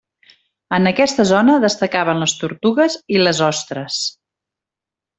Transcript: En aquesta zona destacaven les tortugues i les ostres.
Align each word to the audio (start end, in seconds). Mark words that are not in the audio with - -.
En 0.77 0.89
aquesta 0.91 1.25
zona 1.33 1.59
destacaven 1.67 2.23
les 2.25 2.35
tortugues 2.41 2.99
i 3.17 3.23
les 3.27 3.45
ostres. 3.53 4.03